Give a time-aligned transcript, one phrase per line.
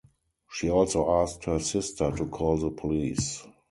[0.49, 3.45] She also asked her sister to call the police.